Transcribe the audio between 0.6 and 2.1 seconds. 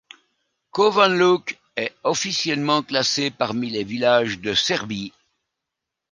Kovanluk est